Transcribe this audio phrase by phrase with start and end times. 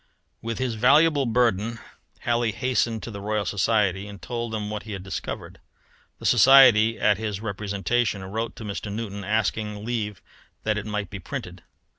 [0.41, 1.77] With his valuable burden
[2.21, 5.59] Halley hastened to the Royal Society and told them what he had discovered.
[6.17, 8.91] The Society at his representation wrote to Mr.
[8.91, 10.19] Newton asking leave
[10.63, 11.61] that it might be printed.